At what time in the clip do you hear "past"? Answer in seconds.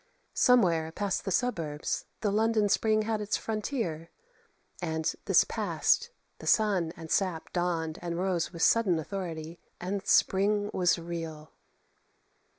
0.91-1.25, 5.43-6.09